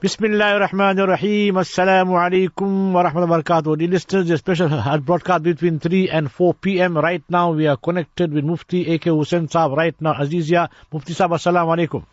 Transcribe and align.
Bismillahirrahmanirrahim. 0.00 1.56
Assalamu 1.60 2.16
alaikum 2.16 2.92
wa 2.94 3.02
rahmatullahi 3.02 3.28
wa 3.28 3.36
barakatuh. 3.36 3.76
Dear 3.76 3.88
listeners, 3.88 4.30
a 4.30 4.38
special 4.38 4.70
broadcast 5.00 5.42
between 5.42 5.78
3 5.78 6.08
and 6.08 6.32
4 6.32 6.54
p.m. 6.54 6.96
Right 6.96 7.22
now, 7.28 7.52
we 7.52 7.66
are 7.66 7.76
connected 7.76 8.32
with 8.32 8.42
Mufti 8.42 8.94
A.K. 8.94 9.10
Hoosen 9.10 9.48
Saab. 9.48 9.76
Right 9.76 9.94
now, 10.00 10.14
Azizia. 10.14 10.70
Mufti 10.90 11.12
Saab, 11.12 11.36
assalamu 11.36 11.76
alaikum. 11.76 12.06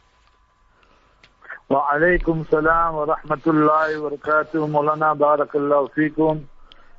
Wa 1.69 1.93
alaikum 1.93 2.45
salam 2.49 2.95
wa 2.95 3.05
rahmatullahi 3.05 4.01
wa 4.01 4.09
barakatuh. 4.09 4.67
Maulana, 4.67 5.15
barakallahu 5.17 5.89
feekum. 5.95 6.43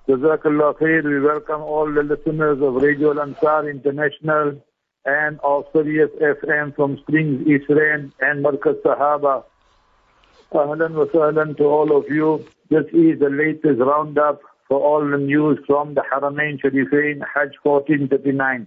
Jazakallah 0.09 0.75
khair. 0.79 1.05
We 1.05 1.21
welcome 1.21 1.61
all 1.61 1.93
the 1.93 2.03
listeners 2.03 2.63
of 2.63 2.77
Radio 2.77 3.13
Ansar 3.21 3.69
International 3.69 4.63
and 5.05 5.39
of 5.45 5.67
Sirius 5.75 6.11
FM 6.19 6.75
from 6.75 6.97
Springs, 7.03 7.47
Israel 7.47 8.09
and 8.23 8.43
Markaz 8.43 8.81
Sahaba. 8.81 9.45
Ahlan 10.53 10.95
wa 10.95 11.05
sahlan 11.07 11.57
to 11.57 11.65
all 11.65 11.97
of 11.97 12.05
you 12.09 12.45
this 12.71 12.85
is 12.93 13.19
the 13.21 13.31
latest 13.31 13.81
roundup 13.81 14.41
for 14.67 14.81
all 14.81 15.09
the 15.09 15.19
news 15.19 15.59
from 15.67 15.95
the 15.95 16.03
Haramain 16.11 16.61
Sharifain 16.61 17.21
Hajj 17.35 17.53
1439 17.63 18.67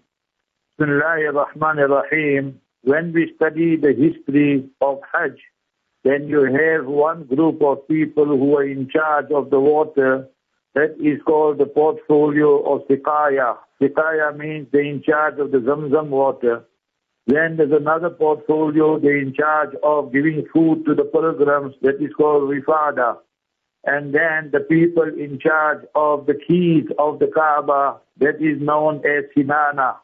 Bismillahir 0.80 1.34
Rahmanir 1.34 1.89
Rahim 1.89 2.59
when 2.84 3.13
we 3.13 3.34
study 3.36 3.77
the 3.77 3.94
history 3.94 4.70
of 4.81 4.99
Hajj 5.12 5.38
then 6.03 6.27
you 6.27 6.44
have 6.44 6.86
one 6.88 7.25
group 7.25 7.62
of 7.62 7.88
people 7.88 8.25
who 8.25 8.58
are 8.58 8.66
in 8.66 8.89
charge 8.89 9.31
of 9.31 9.50
the 9.50 9.59
water. 9.59 10.27
That 10.73 10.95
is 11.00 11.22
called 11.25 11.58
the 11.58 11.66
portfolio 11.66 12.61
of 12.63 12.88
Sikaya. 12.88 13.58
Sikaya 13.81 14.36
means 14.36 14.67
they're 14.72 14.84
in 14.84 15.03
charge 15.03 15.38
of 15.38 15.52
the 15.52 15.58
Zamzam 15.58 16.08
water. 16.08 16.63
Then 17.27 17.57
there's 17.57 17.71
another 17.71 18.09
portfolio, 18.09 18.99
they're 18.99 19.17
in 19.17 19.34
charge 19.34 19.75
of 19.84 20.11
giving 20.11 20.45
food 20.53 20.85
to 20.85 20.95
the 20.95 21.03
pilgrims. 21.03 21.75
That 21.81 22.02
is 22.02 22.11
called 22.17 22.49
Rifada. 22.49 23.17
And 23.83 24.14
then 24.14 24.52
the 24.52 24.59
people 24.59 25.03
in 25.03 25.39
charge 25.39 25.83
of 25.95 26.25
the 26.25 26.36
keys 26.36 26.86
of 26.99 27.19
the 27.19 27.27
Kaaba, 27.27 27.99
that 28.17 28.42
is 28.42 28.61
known 28.61 28.97
as 29.05 29.25
Sidana. 29.36 29.95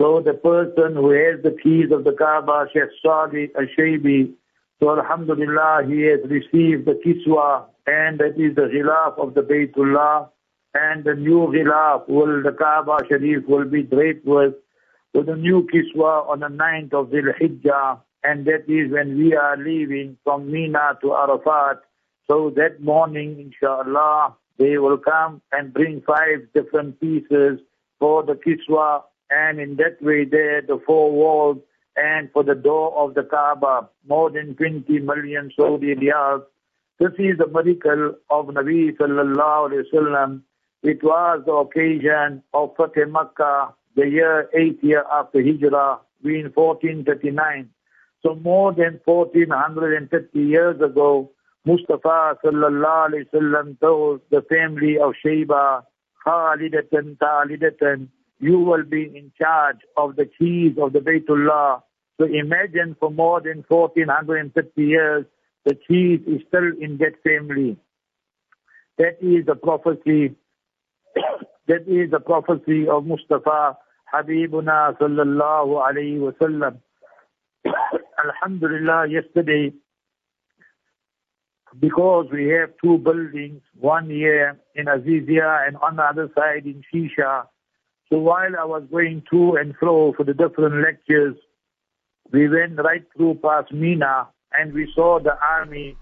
So 0.00 0.20
the 0.20 0.34
person 0.34 0.94
who 0.94 1.10
has 1.10 1.42
the 1.42 1.56
keys 1.62 1.92
of 1.92 2.02
the 2.04 2.12
Kaaba, 2.12 2.66
Sheikh 2.72 2.90
Sadi 3.04 3.48
Ashaybi, 3.48 4.34
so 4.82 4.98
Alhamdulillah, 4.98 5.84
he 5.88 6.02
has 6.02 6.20
received 6.28 6.86
the 6.86 7.00
kiswa 7.04 7.66
and 7.86 8.18
that 8.18 8.34
is 8.36 8.56
the 8.56 8.62
ghilaf 8.62 9.18
of 9.18 9.34
the 9.34 9.42
Baytullah 9.42 10.28
and 10.74 11.04
the 11.04 11.14
new 11.14 11.46
ghilaf 11.46 12.08
will 12.08 12.42
the 12.42 12.50
Kaaba 12.52 12.98
Sharif 13.08 13.46
will 13.46 13.64
be 13.66 13.82
draped 13.82 14.26
with, 14.26 14.54
with 15.14 15.26
the 15.26 15.36
new 15.36 15.66
kiswa 15.72 16.28
on 16.28 16.40
the 16.40 16.48
9th 16.48 16.92
of 16.92 17.06
Dhul 17.08 17.32
Hijjah 17.40 18.00
and 18.24 18.44
that 18.46 18.64
is 18.68 18.90
when 18.90 19.16
we 19.16 19.34
are 19.34 19.56
leaving 19.56 20.16
from 20.24 20.50
Mina 20.50 20.98
to 21.02 21.12
Arafat. 21.14 21.82
So 22.28 22.50
that 22.56 22.80
morning, 22.80 23.38
inshallah, 23.38 24.34
they 24.58 24.78
will 24.78 24.98
come 24.98 25.40
and 25.52 25.72
bring 25.72 26.02
five 26.06 26.48
different 26.54 27.00
pieces 27.00 27.60
for 28.00 28.24
the 28.24 28.32
kiswa 28.32 29.02
and 29.30 29.60
in 29.60 29.76
that 29.76 30.02
way 30.02 30.24
there, 30.24 30.62
the 30.62 30.80
four 30.84 31.12
walls 31.12 31.58
and 31.96 32.30
for 32.32 32.42
the 32.42 32.54
door 32.54 32.96
of 32.96 33.14
the 33.14 33.22
Kaaba, 33.22 33.88
more 34.08 34.30
than 34.30 34.56
20 34.56 34.98
million 35.00 35.50
Saudi 35.56 35.94
riyals. 35.94 36.42
This 36.98 37.12
is 37.18 37.38
the 37.38 37.46
miracle 37.46 38.14
of 38.30 38.46
Nabi 38.46 38.96
sallallahu 38.96 39.70
alayhi 39.70 39.84
wasallam. 39.92 40.42
It 40.82 41.02
was 41.02 41.42
the 41.46 41.52
occasion 41.52 42.42
of 42.52 42.74
Fateh 42.76 43.06
Makkah, 43.08 43.74
the 43.96 44.08
year 44.08 44.48
8 44.52 44.82
year 44.82 45.04
after 45.12 45.40
Hijrah, 45.40 46.00
being 46.22 46.50
1439. 46.54 47.70
So 48.22 48.34
more 48.34 48.72
than 48.72 49.00
1450 49.04 50.38
years 50.38 50.80
ago, 50.80 51.30
Mustafa 51.66 52.38
sallallahu 52.44 53.08
alayhi 53.08 53.28
wasallam 53.30 53.80
told 53.80 54.20
the 54.30 54.42
family 54.42 54.98
of 54.98 55.12
Shayba, 55.24 55.82
Khalidatan 56.26 57.16
Talidatan, 57.18 58.08
you 58.40 58.58
will 58.58 58.84
be 58.84 59.04
in 59.04 59.32
charge 59.38 59.78
of 59.96 60.16
the 60.16 60.26
keys 60.26 60.76
of 60.80 60.92
the 60.92 61.00
Baytullah. 61.00 61.82
So 62.18 62.26
imagine 62.26 62.96
for 62.98 63.10
more 63.10 63.40
than 63.40 63.64
1450 63.68 64.82
years, 64.82 65.24
the 65.64 65.74
keys 65.74 66.20
is 66.26 66.42
still 66.48 66.70
in 66.80 66.98
that 66.98 67.22
family. 67.22 67.76
That 68.98 69.16
is 69.20 69.46
the 69.46 69.54
prophecy, 69.54 70.34
that 71.68 71.88
is 71.88 72.10
the 72.10 72.20
prophecy 72.20 72.88
of 72.88 73.06
Mustafa 73.06 73.76
Habibuna 74.14 74.96
sallallahu 74.98 75.82
alayhi 75.82 76.20
wa 76.20 76.30
sallam. 76.40 76.78
Alhamdulillah, 78.24 79.08
yesterday, 79.08 79.72
because 81.80 82.26
we 82.32 82.48
have 82.48 82.70
two 82.82 82.98
buildings, 82.98 83.62
one 83.78 84.08
here 84.08 84.60
in 84.74 84.86
Azizia 84.86 85.66
and 85.66 85.76
on 85.78 85.96
the 85.96 86.02
other 86.02 86.30
side 86.36 86.66
in 86.66 86.82
Shisha, 86.92 87.44
so 88.10 88.18
while 88.18 88.52
I 88.60 88.64
was 88.64 88.84
going 88.90 89.22
to 89.32 89.56
and 89.56 89.74
fro 89.76 90.12
for 90.16 90.24
the 90.24 90.34
different 90.34 90.76
lectures, 90.82 91.36
we 92.32 92.48
went 92.48 92.76
right 92.78 93.04
through 93.16 93.40
past 93.42 93.72
Mina 93.72 94.28
and 94.52 94.72
we 94.72 94.92
saw 94.94 95.18
the 95.18 95.36
army. 95.42 95.96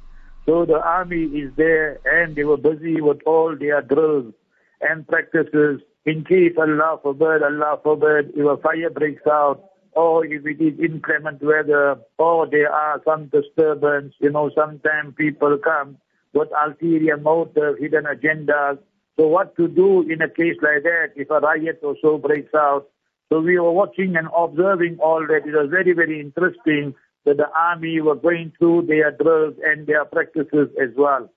So 0.44 0.66
the 0.66 0.80
army 0.82 1.22
is 1.24 1.52
there 1.56 2.00
and 2.04 2.34
they 2.34 2.44
were 2.44 2.56
busy 2.56 3.00
with 3.00 3.18
all 3.24 3.56
their 3.58 3.80
drills 3.80 4.34
and 4.80 5.06
practices 5.06 5.80
in 6.04 6.24
case 6.24 6.52
Allah 6.58 6.98
forbid, 7.02 7.42
Allah 7.42 7.78
forbid, 7.82 8.32
if 8.34 8.46
a 8.46 8.56
fire 8.56 8.90
breaks 8.90 9.26
out 9.26 9.64
or 9.92 10.24
if 10.24 10.44
it 10.46 10.60
is 10.60 10.78
inclement 10.80 11.42
weather 11.42 11.96
or 12.18 12.48
there 12.48 12.72
are 12.72 13.00
some 13.04 13.26
disturbance, 13.26 14.14
you 14.20 14.30
know, 14.30 14.50
sometimes 14.56 15.14
people 15.16 15.58
come 15.58 15.98
with 16.34 16.48
ulterior 16.58 17.16
motive, 17.16 17.78
hidden 17.78 18.04
agendas, 18.04 18.78
so 19.18 19.26
what 19.28 19.54
to 19.56 19.68
do 19.68 20.02
in 20.02 20.22
a 20.22 20.28
case 20.28 20.56
like 20.62 20.82
that 20.84 21.12
if 21.16 21.30
a 21.30 21.40
riot 21.40 21.80
or 21.82 21.96
so 22.00 22.18
breaks 22.18 22.54
out? 22.54 22.88
So 23.30 23.40
we 23.40 23.58
were 23.58 23.72
watching 23.72 24.16
and 24.16 24.28
observing 24.36 24.98
all 25.00 25.20
that. 25.26 25.46
It 25.46 25.52
was 25.52 25.68
very, 25.70 25.92
very 25.92 26.20
interesting 26.20 26.94
that 27.24 27.36
the 27.36 27.48
army 27.56 28.00
were 28.00 28.16
going 28.16 28.52
through 28.58 28.86
their 28.86 29.10
drills 29.10 29.54
and 29.64 29.86
their 29.86 30.04
practices 30.04 30.68
as 30.82 30.90
well. 30.96 31.30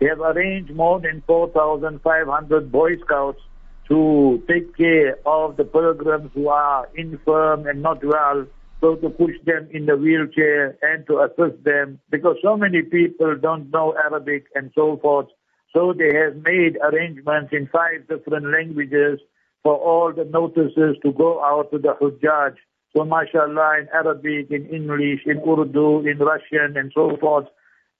They 0.00 0.06
have 0.06 0.20
arranged 0.20 0.74
more 0.74 1.00
than 1.00 1.22
4,500 1.26 2.72
Boy 2.72 2.96
Scouts 3.04 3.40
to 3.88 4.42
take 4.48 4.76
care 4.76 5.18
of 5.26 5.56
the 5.56 5.64
pilgrims 5.64 6.30
who 6.34 6.48
are 6.48 6.88
infirm 6.94 7.66
and 7.66 7.82
not 7.82 8.02
well, 8.04 8.46
so 8.80 8.96
to 8.96 9.10
push 9.10 9.34
them 9.44 9.68
in 9.72 9.86
the 9.86 9.96
wheelchair 9.96 10.76
and 10.82 11.06
to 11.06 11.20
assist 11.20 11.62
them 11.64 12.00
because 12.10 12.36
so 12.42 12.56
many 12.56 12.82
people 12.82 13.36
don't 13.40 13.70
know 13.70 13.94
Arabic 14.04 14.46
and 14.54 14.70
so 14.74 14.98
forth. 15.00 15.28
So 15.74 15.92
they 15.92 16.14
have 16.14 16.36
made 16.36 16.78
arrangements 16.82 17.52
in 17.52 17.68
five 17.72 18.06
different 18.08 18.46
languages 18.52 19.20
for 19.62 19.74
all 19.74 20.12
the 20.12 20.24
notices 20.24 20.96
to 21.02 21.12
go 21.12 21.42
out 21.42 21.70
to 21.72 21.78
the 21.78 21.94
Hujjaj. 22.00 22.54
So 22.96 23.04
mashallah 23.04 23.80
in 23.80 23.88
Arabic, 23.92 24.50
in 24.50 24.66
English, 24.66 25.20
in 25.26 25.38
Urdu, 25.38 26.06
in 26.06 26.18
Russian 26.18 26.76
and 26.76 26.92
so 26.94 27.16
forth. 27.20 27.46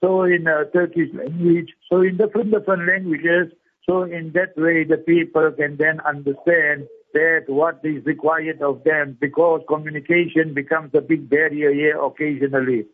So 0.05 0.25
in 0.25 0.47
uh, 0.47 0.65
Turkish 0.71 1.09
language, 1.15 1.71
so 1.91 2.03
in 2.03 2.19
different 2.19 2.51
different 2.51 2.87
languages. 2.87 3.51
So 3.89 4.03
in 4.03 4.33
that 4.35 4.53
way 4.55 4.85
the 4.85 4.99
people 4.99 5.51
can 5.53 5.79
then 5.79 6.01
understand 6.01 6.89
that 7.15 7.45
what 7.47 7.81
is 7.85 8.05
required 8.05 8.61
of 8.61 8.85
them 8.85 9.17
because 9.19 9.63
communication 9.67 10.53
becomes 10.53 10.91
a 10.95 11.01
big 11.01 11.31
barrier 11.31 11.73
here 11.73 11.99
occasionally. 12.05 12.85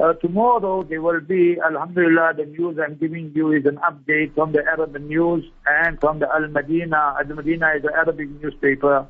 Uh, 0.00 0.14
tomorrow 0.14 0.82
there 0.82 1.00
will 1.00 1.20
be, 1.20 1.60
Alhamdulillah, 1.60 2.32
the 2.36 2.46
news 2.46 2.76
I'm 2.84 2.96
giving 2.96 3.30
you 3.36 3.52
is 3.52 3.64
an 3.64 3.76
update 3.76 4.34
from 4.34 4.50
the 4.50 4.64
Arab 4.64 5.00
news 5.00 5.44
and 5.64 6.00
from 6.00 6.18
the 6.18 6.26
Al 6.26 6.48
Madina. 6.48 7.20
Al 7.20 7.36
Madina 7.36 7.76
is 7.76 7.84
an 7.84 7.90
Arabic 7.94 8.30
newspaper. 8.42 9.06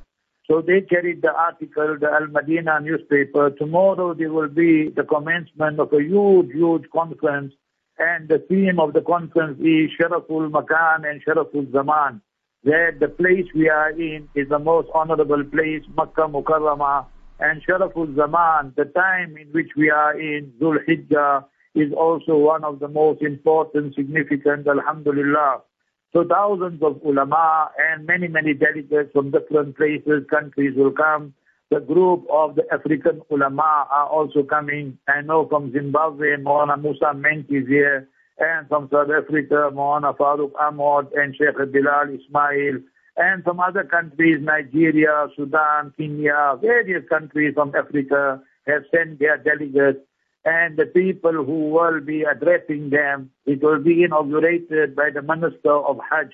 So 0.52 0.60
they 0.60 0.82
carried 0.82 1.22
the 1.22 1.32
article, 1.32 1.96
the 1.98 2.08
Al 2.08 2.26
Madina 2.26 2.78
newspaper. 2.82 3.48
Tomorrow 3.52 4.12
there 4.12 4.30
will 4.30 4.50
be 4.50 4.90
the 4.90 5.02
commencement 5.02 5.80
of 5.80 5.90
a 5.94 6.02
huge, 6.02 6.52
huge 6.52 6.90
conference. 6.92 7.54
And 7.98 8.28
the 8.28 8.38
theme 8.50 8.78
of 8.78 8.92
the 8.92 9.00
conference 9.00 9.58
is 9.60 9.88
Sharaful 9.98 10.50
Makan 10.50 11.06
and 11.08 11.24
Sharaful 11.24 11.72
Zaman. 11.72 12.20
That 12.64 12.98
the 13.00 13.08
place 13.08 13.46
we 13.54 13.70
are 13.70 13.92
in 13.92 14.28
is 14.34 14.50
the 14.50 14.58
most 14.58 14.88
honorable 14.94 15.42
place, 15.42 15.84
Makkah 15.96 16.28
Mukarramah 16.28 17.06
and 17.40 17.62
Sharaful 17.66 18.14
Zaman, 18.14 18.74
the 18.76 18.84
time 18.84 19.38
in 19.38 19.48
which 19.52 19.70
we 19.74 19.88
are 19.88 20.20
in, 20.20 20.52
Dhul 20.60 20.76
Hijjah, 20.86 21.46
is 21.74 21.94
also 21.94 22.36
one 22.36 22.62
of 22.62 22.78
the 22.78 22.88
most 22.88 23.22
important, 23.22 23.94
significant, 23.94 24.68
Alhamdulillah. 24.68 25.62
So 26.12 26.24
thousands 26.28 26.82
of 26.82 27.00
ulama 27.04 27.70
and 27.78 28.06
many, 28.06 28.28
many 28.28 28.52
delegates 28.52 29.12
from 29.12 29.30
different 29.30 29.76
places, 29.76 30.24
countries 30.28 30.74
will 30.76 30.92
come. 30.92 31.32
The 31.70 31.80
group 31.80 32.26
of 32.30 32.54
the 32.54 32.64
African 32.70 33.22
ulama 33.30 33.86
are 33.90 34.06
also 34.08 34.42
coming. 34.42 34.98
I 35.08 35.22
know 35.22 35.48
from 35.48 35.72
Zimbabwe, 35.72 36.36
Maulana 36.36 36.80
Musa 36.80 37.14
Menki 37.14 37.62
is 37.62 37.68
here, 37.68 38.08
and 38.38 38.68
from 38.68 38.90
South 38.92 39.08
Africa, 39.08 39.70
Maulana 39.72 40.14
Farooq 40.14 40.52
Ahmad 40.60 41.10
and 41.14 41.34
Sheikh 41.34 41.56
Bilal 41.56 42.14
Ismail, 42.14 42.80
and 43.16 43.42
from 43.42 43.60
other 43.60 43.84
countries, 43.84 44.38
Nigeria, 44.42 45.28
Sudan, 45.34 45.94
Kenya, 45.96 46.56
various 46.60 47.08
countries 47.08 47.54
from 47.54 47.72
Africa 47.74 48.42
have 48.66 48.82
sent 48.94 49.18
their 49.18 49.38
delegates. 49.38 50.00
And 50.44 50.76
the 50.76 50.86
people 50.86 51.32
who 51.32 51.70
will 51.70 52.00
be 52.00 52.22
addressing 52.22 52.90
them, 52.90 53.30
it 53.46 53.62
will 53.62 53.78
be 53.80 54.02
inaugurated 54.02 54.96
by 54.96 55.10
the 55.10 55.22
Minister 55.22 55.72
of 55.72 56.00
Hajj, 56.10 56.32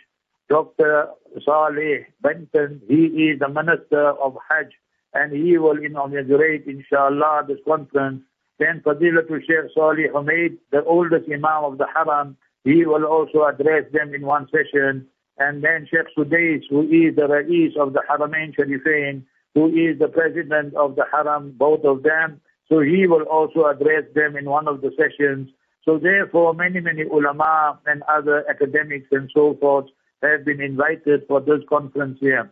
Dr. 0.49 1.08
Saleh 1.44 2.06
Benten. 2.25 2.81
He 2.88 3.28
is 3.28 3.38
the 3.38 3.49
Minister 3.49 4.08
of 4.10 4.37
Hajj 4.49 4.72
and 5.14 5.32
he 5.32 5.58
will 5.58 5.78
inaugurate, 5.82 6.66
inshallah, 6.66 7.44
this 7.49 7.58
conference. 7.66 8.22
Then 8.58 8.82
Fadilatul 8.84 9.40
Sheikh 9.40 9.70
Salih 9.75 10.08
Humaid, 10.12 10.58
the 10.72 10.84
oldest 10.84 11.31
Imam 11.31 11.64
of 11.64 11.78
the 11.78 11.87
Haram, 11.94 12.37
he 12.64 12.84
will 12.84 13.04
also 13.04 13.44
address 13.44 13.84
them 13.93 14.14
in 14.14 14.22
one 14.22 14.49
session. 14.50 15.06
And 15.38 15.62
then 15.62 15.87
Sheikh 15.90 16.08
Sudais, 16.16 16.62
who 16.69 16.82
is 16.82 17.14
the 17.16 17.28
Rais 17.28 17.72
of 17.78 17.93
the 17.93 18.02
Haramain 18.08 18.54
Sharifain, 18.56 19.22
who 19.54 19.69
is 19.69 19.99
the 19.99 20.08
president 20.08 20.75
of 20.75 20.96
the 20.96 21.04
Haram, 21.11 21.54
both 21.56 21.84
of 21.84 22.02
them. 22.02 22.40
So 22.69 22.81
he 22.81 23.06
will 23.06 23.23
also 23.23 23.67
address 23.67 24.05
them 24.15 24.37
in 24.37 24.44
one 24.44 24.69
of 24.69 24.81
the 24.81 24.91
sessions. 24.97 25.49
So 25.85 25.99
therefore, 25.99 26.55
many, 26.55 26.81
many 26.81 27.03
ulama 27.03 27.79
and 27.87 28.03
other 28.03 28.44
academics 28.49 29.09
and 29.11 29.31
so 29.35 29.56
forth 29.61 29.87
have 30.23 30.44
been 30.44 30.61
invited 30.61 31.23
for 31.26 31.41
this 31.41 31.61
conference 31.69 32.19
here. 32.20 32.50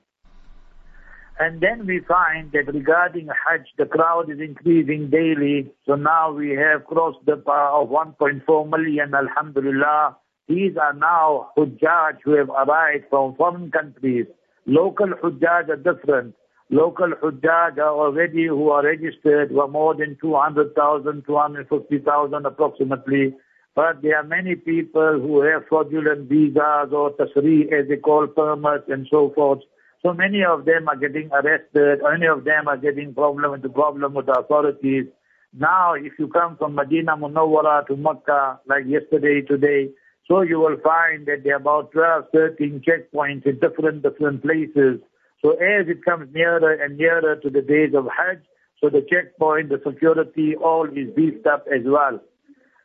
And 1.39 1.61
then 1.61 1.87
we 1.87 2.01
find 2.01 2.51
that 2.53 2.73
regarding 2.73 3.27
Hajj, 3.29 3.67
the 3.77 3.85
crowd 3.85 4.31
is 4.31 4.41
increasing 4.41 5.11
daily. 5.11 5.71
So 5.85 5.95
now 5.95 6.33
we 6.33 6.51
have 6.53 6.87
crossed 6.87 7.27
the 7.27 7.37
bar 7.37 7.83
of 7.83 7.91
1.4 7.91 8.71
million, 8.71 9.13
alhamdulillah. 9.15 10.17
These 10.49 10.77
are 10.81 10.95
now 10.95 11.51
Hujjaj 11.59 12.19
who 12.25 12.37
have 12.37 12.49
arrived 12.49 13.05
from 13.11 13.35
foreign 13.35 13.71
countries. 13.71 14.27
Local 14.65 15.09
Hujjaj 15.09 15.69
are 15.69 15.77
different. 15.77 16.35
Local 16.71 17.11
Hujjaj 17.23 17.79
are 17.79 17.95
already 17.95 18.47
who 18.47 18.71
are 18.71 18.85
registered 18.85 19.53
were 19.53 19.69
more 19.69 19.95
than 19.95 20.17
200,000, 20.21 21.23
250,000 21.25 22.47
approximately. 22.47 23.35
But 23.77 24.03
there 24.03 24.17
are 24.17 24.25
many 24.25 24.57
people 24.57 25.21
who 25.21 25.43
have 25.43 25.69
fraudulent 25.69 26.29
visas 26.29 26.93
or 26.93 27.13
tasri 27.13 27.71
as 27.73 27.89
they 27.89 27.97
call 27.97 28.27
permits 28.27 28.89
and 28.89 29.07
so 29.11 29.31
forth. 29.35 29.61
So 30.03 30.13
many 30.13 30.43
of 30.45 30.65
them 30.65 30.89
are 30.89 30.97
getting 30.97 31.31
arrested. 31.31 32.01
Many 32.03 32.27
of 32.27 32.45
them 32.45 32.67
are 32.69 32.77
getting 32.77 33.15
problem 33.15 33.55
into 33.55 33.69
problem 33.69 34.15
with 34.15 34.27
the 34.27 34.33
authorities. 34.39 35.07
Now, 35.53 35.95
if 35.95 36.15
you 36.19 36.27
come 36.29 36.57
from 36.57 36.75
Medina 36.75 37.17
Munawwara 37.17 37.87
to 37.87 37.97
Makkah, 37.97 38.61
like 38.67 38.87
yesterday, 38.87 39.41
today, 39.41 39.91
so 40.27 40.41
you 40.41 40.59
will 40.59 40.77
find 40.83 41.27
that 41.27 41.45
there 41.45 41.55
are 41.55 41.61
about 41.61 41.93
12, 41.93 42.25
13 42.33 42.83
checkpoints 42.87 43.47
in 43.47 43.61
different, 43.61 44.03
different 44.03 44.43
places. 44.43 45.01
So 45.47 45.53
as 45.53 45.87
it 45.87 46.05
comes 46.05 46.35
nearer 46.35 46.73
and 46.73 46.99
nearer 46.99 47.37
to 47.37 47.49
the 47.49 47.63
days 47.63 47.95
of 47.95 48.07
Hajj, 48.07 48.41
so 48.83 48.91
the 48.91 49.07
checkpoint, 49.09 49.69
the 49.69 49.81
security, 49.87 50.57
all 50.57 50.89
is 50.89 51.15
beefed 51.15 51.47
up 51.47 51.67
as 51.73 51.83
well. 51.85 52.19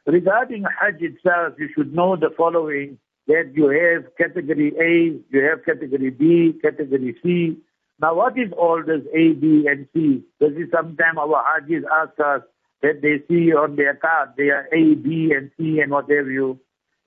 Regarding 0.06 0.66
Hajj 0.80 1.02
itself, 1.02 1.56
you 1.58 1.70
should 1.76 1.92
know 1.92 2.16
the 2.16 2.30
following 2.38 3.00
that 3.26 3.54
you 3.56 3.70
have 3.70 4.16
category 4.16 4.74
A, 4.80 5.20
you 5.36 5.44
have 5.44 5.66
category 5.66 6.12
B, 6.12 6.54
category 6.62 7.16
C. 7.24 7.58
Now 8.00 8.14
what 8.14 8.38
is 8.38 8.52
all 8.56 8.84
this 8.86 9.02
A, 9.12 9.34
B 9.34 9.66
and 9.68 9.88
C? 9.92 10.22
Because 10.40 10.54
sometimes 10.72 11.18
our 11.18 11.44
Hajjis 11.44 11.82
ask 11.92 12.12
us 12.20 12.44
that 12.84 13.02
they 13.02 13.24
see 13.28 13.54
on 13.54 13.76
their 13.76 13.96
card, 13.96 14.34
they 14.38 14.50
are 14.52 14.68
A, 14.72 14.94
B 14.94 15.34
and 15.36 15.50
C 15.58 15.80
and 15.80 15.92
what 15.92 16.12
have 16.12 16.28
you. 16.28 16.60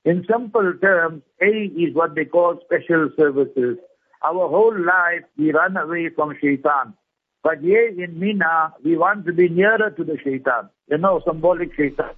In 0.05 0.27
simple 0.29 0.73
terms, 0.83 1.23
A 1.41 1.47
is 1.47 1.95
what 1.95 2.17
they 2.17 2.25
call 2.25 2.59
special 2.65 3.09
services. 3.17 3.79
Our 4.25 4.49
whole 4.49 4.75
life 4.75 5.25
we 5.37 5.53
run 5.53 5.77
away 5.77 6.09
from 6.09 6.37
shaitan. 6.41 6.95
But 7.43 7.59
here 7.59 7.89
in 7.89 8.19
Mina, 8.19 8.73
we 8.83 8.97
want 8.97 9.27
to 9.27 9.33
be 9.33 9.51
nearer 9.51 9.91
to 9.91 10.05
the 10.05 10.17
shaitan. 10.25 10.71
You 10.89 10.99
know, 10.99 11.21
symbolic 11.27 11.77
shaitan. 11.77 12.13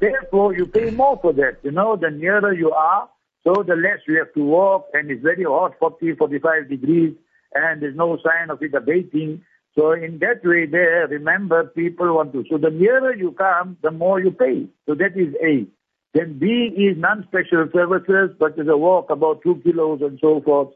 Therefore, 0.00 0.56
you 0.56 0.66
pay 0.66 0.90
more 0.90 1.20
for 1.22 1.32
that. 1.34 1.58
You 1.62 1.70
know, 1.70 1.94
the 1.94 2.10
nearer 2.10 2.52
you 2.52 2.72
are, 2.72 3.08
so 3.44 3.62
the 3.66 3.76
less 3.76 4.00
you 4.08 4.18
have 4.18 4.34
to 4.34 4.42
walk, 4.44 4.88
and 4.92 5.08
it's 5.08 5.22
very 5.22 5.44
hot, 5.44 5.74
40, 5.78 6.16
45 6.16 6.68
degrees, 6.68 7.14
and 7.54 7.80
there's 7.80 7.94
no 7.94 8.18
sign 8.24 8.50
of 8.50 8.60
it 8.62 8.74
abating. 8.74 9.42
So 9.76 9.92
in 9.92 10.18
that 10.18 10.44
way 10.44 10.66
there, 10.66 11.06
remember, 11.06 11.64
people 11.66 12.16
want 12.16 12.32
to. 12.32 12.44
So 12.50 12.58
the 12.58 12.70
nearer 12.70 13.14
you 13.14 13.30
come, 13.30 13.76
the 13.82 13.92
more 13.92 14.20
you 14.20 14.32
pay. 14.32 14.66
So 14.86 14.96
that 14.96 15.16
is 15.16 15.34
A. 15.40 15.66
Then 16.14 16.38
B 16.38 16.46
is 16.76 16.96
non-special 16.98 17.68
services, 17.72 18.36
but 18.38 18.58
is 18.58 18.68
a 18.68 18.76
walk 18.76 19.08
about 19.10 19.42
two 19.42 19.60
kilos 19.64 20.00
and 20.02 20.18
so 20.20 20.40
forth. 20.42 20.68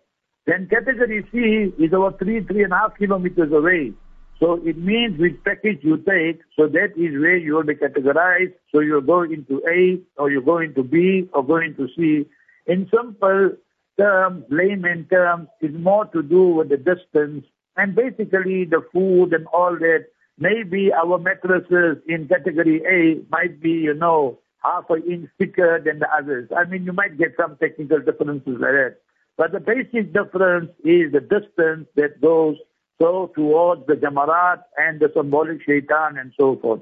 Then 0.46 0.68
category 0.68 1.26
C 1.30 1.74
is 1.82 1.92
about 1.92 2.18
three, 2.18 2.42
three 2.44 2.64
and 2.64 2.72
a 2.72 2.76
half 2.76 2.96
kilometers 2.96 3.52
away. 3.52 3.92
So 4.38 4.60
it 4.64 4.78
means 4.78 5.18
which 5.18 5.42
package 5.44 5.78
you 5.82 5.96
take, 5.96 6.40
so 6.56 6.66
that 6.68 6.92
is 6.96 7.20
where 7.20 7.36
you 7.36 7.54
will 7.54 7.64
be 7.64 7.74
categorized. 7.74 8.54
So 8.72 8.80
you 8.80 9.00
go 9.00 9.22
into 9.22 9.62
A, 9.68 9.98
or 10.20 10.30
you 10.30 10.42
go 10.42 10.58
into 10.58 10.82
B, 10.82 11.28
or 11.32 11.44
go 11.44 11.56
into 11.56 11.88
C. 11.96 12.26
In 12.66 12.88
simple 12.94 13.52
terms, 13.98 14.44
layman 14.50 15.06
terms, 15.10 15.48
is 15.60 15.74
more 15.74 16.04
to 16.06 16.22
do 16.22 16.48
with 16.48 16.68
the 16.68 16.76
distance 16.76 17.44
and 17.76 17.94
basically 17.94 18.64
the 18.64 18.82
food 18.92 19.32
and 19.32 19.46
all 19.48 19.72
that. 19.72 20.06
Maybe 20.38 20.92
our 20.92 21.18
mattresses 21.18 21.96
in 22.06 22.28
category 22.28 22.82
A 22.84 23.24
might 23.30 23.60
be, 23.60 23.70
you 23.70 23.94
know, 23.94 24.38
half 24.66 24.90
an 24.90 25.02
inch 25.10 25.30
thicker 25.38 25.80
than 25.84 26.00
the 26.00 26.08
others. 26.12 26.48
I 26.56 26.64
mean, 26.68 26.84
you 26.84 26.92
might 26.92 27.16
get 27.16 27.34
some 27.40 27.56
technical 27.56 28.00
differences 28.00 28.56
like 28.58 28.72
that. 28.72 28.96
But 29.36 29.52
the 29.52 29.60
basic 29.60 30.12
difference 30.12 30.70
is 30.82 31.12
the 31.12 31.20
distance 31.20 31.86
that 31.94 32.20
goes 32.20 32.56
so 33.00 33.30
towards 33.34 33.86
the 33.86 33.94
Jamarat 33.94 34.62
and 34.78 35.00
the 35.00 35.10
symbolic 35.14 35.62
shaitan 35.62 36.16
and 36.16 36.32
so 36.38 36.56
forth. 36.56 36.80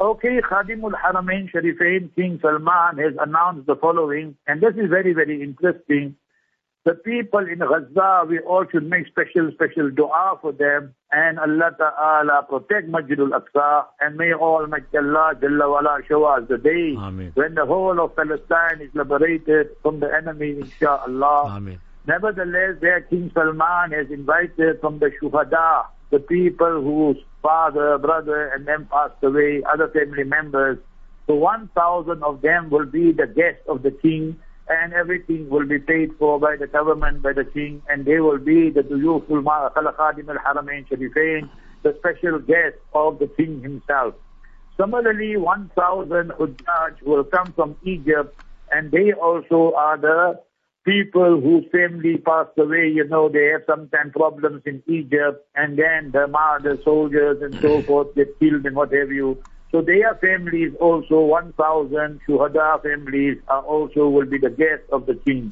Okay, 0.00 0.40
Khadimul 0.40 0.92
Haramain 0.92 1.50
Sharifain, 1.52 2.14
King 2.14 2.38
Salman 2.42 2.98
has 2.98 3.14
announced 3.20 3.66
the 3.66 3.76
following, 3.76 4.36
and 4.46 4.60
this 4.60 4.74
is 4.74 4.88
very, 4.90 5.12
very 5.12 5.42
interesting. 5.42 6.16
The 6.84 6.94
people 6.94 7.40
in 7.40 7.58
Gaza, 7.58 8.24
we 8.28 8.40
all 8.40 8.64
should 8.70 8.88
make 8.88 9.06
special, 9.06 9.50
special 9.52 9.90
dua 9.90 10.38
for 10.40 10.52
them, 10.52 10.94
and 11.12 11.38
Allah 11.38 11.70
Ta'ala 11.76 12.46
protect 12.48 12.90
Masjidul 12.90 13.30
Aqsa, 13.30 13.84
and 14.00 14.16
may 14.16 14.32
Almighty 14.32 14.96
Allah 14.96 15.34
Jalla 15.40 15.70
wala 15.70 15.98
show 16.08 16.24
us 16.24 16.44
the 16.48 16.56
day 16.56 16.96
Amen. 16.96 17.32
when 17.34 17.54
the 17.54 17.66
whole 17.66 18.00
of 18.00 18.16
Palestine 18.16 18.80
is 18.80 18.90
liberated 18.94 19.68
from 19.82 20.00
the 20.00 20.08
enemy, 20.12 20.56
inshallah. 20.58 21.50
Amen. 21.50 21.78
Nevertheless, 22.06 22.76
there 22.80 23.02
King 23.02 23.30
Salman 23.34 23.92
has 23.92 24.10
invited 24.10 24.80
from 24.80 24.98
the 24.98 25.10
Shuhada, 25.20 25.86
the 26.10 26.18
people 26.18 26.80
whose 26.80 27.18
father, 27.42 27.98
brother, 27.98 28.46
and 28.48 28.66
then 28.66 28.86
passed 28.86 29.22
away, 29.22 29.62
other 29.70 29.88
family 29.88 30.24
members. 30.24 30.78
So 31.26 31.34
1,000 31.34 32.22
of 32.22 32.40
them 32.40 32.70
will 32.70 32.86
be 32.86 33.12
the 33.12 33.26
guests 33.26 33.62
of 33.68 33.82
the 33.82 33.90
king, 33.90 34.38
and 34.68 34.92
everything 34.92 35.48
will 35.48 35.66
be 35.66 35.78
paid 35.78 36.10
for 36.18 36.38
by 36.38 36.56
the 36.56 36.66
government, 36.66 37.22
by 37.22 37.32
the 37.32 37.44
king, 37.44 37.82
and 37.88 38.04
they 38.04 38.20
will 38.20 38.38
be 38.38 38.70
the 38.70 38.82
Duyuful 38.82 39.42
Khalakhadim 39.42 40.28
al-Haramain 40.28 40.86
Sharifain, 40.88 41.48
the 41.82 41.94
special 41.98 42.38
guest 42.38 42.76
of 42.94 43.18
the 43.18 43.26
king 43.36 43.60
himself. 43.60 44.14
Similarly, 44.80 45.36
1,000 45.36 46.32
Hujjaj 46.38 47.02
will 47.02 47.24
come 47.24 47.52
from 47.52 47.76
Egypt, 47.84 48.34
and 48.70 48.90
they 48.90 49.12
also 49.12 49.74
are 49.76 49.98
the 49.98 50.40
people 50.84 51.40
whose 51.40 51.64
family 51.70 52.16
passed 52.18 52.56
away, 52.58 52.90
you 52.92 53.06
know, 53.06 53.28
they 53.28 53.46
have 53.46 53.62
sometimes 53.68 54.12
problems 54.12 54.62
in 54.66 54.82
Egypt, 54.88 55.46
and 55.54 55.78
then 55.78 56.10
the, 56.12 56.26
the 56.62 56.80
soldiers 56.84 57.38
and 57.42 57.58
so 57.62 57.82
forth 57.82 58.14
get 58.14 58.38
killed 58.40 58.64
and 58.64 58.74
what 58.74 58.92
have 58.92 59.10
you. 59.10 59.38
So 59.72 59.80
their 59.80 60.14
families 60.16 60.74
also, 60.80 61.22
1,000 61.22 62.20
Shuhada 62.28 62.82
families 62.82 63.38
are 63.48 63.62
also 63.62 64.06
will 64.06 64.26
be 64.26 64.36
the 64.36 64.50
guests 64.50 64.86
of 64.92 65.06
the 65.06 65.14
king. 65.14 65.50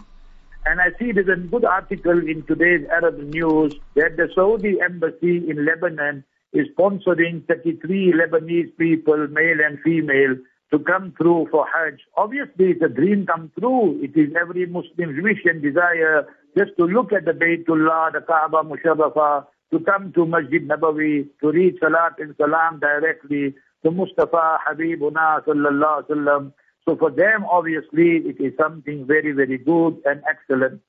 And 0.66 0.78
I 0.78 0.90
see 0.98 1.12
there's 1.12 1.26
a 1.28 1.40
good 1.40 1.64
article 1.64 2.18
in 2.18 2.44
today's 2.46 2.86
Arab 2.92 3.18
news 3.18 3.74
that 3.94 4.18
the 4.18 4.28
Saudi 4.34 4.76
embassy 4.84 5.38
in 5.48 5.64
Lebanon 5.64 6.22
is 6.52 6.66
sponsoring 6.76 7.46
33 7.46 8.12
Lebanese 8.12 8.76
people, 8.76 9.26
male 9.28 9.58
and 9.66 9.80
female, 9.80 10.36
to 10.70 10.78
come 10.80 11.14
through 11.16 11.48
for 11.50 11.66
Hajj. 11.72 12.00
Obviously, 12.16 12.72
it's 12.72 12.82
a 12.82 12.88
dream 12.90 13.24
come 13.26 13.50
true. 13.58 13.98
It 14.02 14.14
is 14.20 14.34
every 14.38 14.66
Muslim's 14.66 15.22
wish 15.22 15.40
and 15.46 15.62
desire 15.62 16.26
just 16.58 16.72
to 16.78 16.84
look 16.84 17.12
at 17.14 17.24
the 17.24 17.32
Baytullah, 17.32 18.12
the 18.12 18.20
Kaaba 18.20 18.64
Musharrafah, 18.64 19.46
to 19.72 19.80
come 19.80 20.12
to 20.12 20.26
Masjid 20.26 20.68
Nabawi, 20.68 21.26
to 21.40 21.50
read 21.50 21.78
Salat 21.80 22.18
and 22.18 22.34
Salam 22.36 22.80
directly 22.80 23.54
to 23.84 23.90
Mustafa 23.90 24.58
Habibuna 24.66 25.44
sallallahu 25.44 26.08
wasallam. 26.08 26.52
So 26.88 26.96
for 26.96 27.10
them, 27.10 27.44
obviously, 27.50 28.16
it 28.18 28.40
is 28.40 28.52
something 28.58 29.06
very, 29.06 29.32
very 29.32 29.58
good 29.58 30.00
and 30.04 30.22
excellent. 30.28 30.80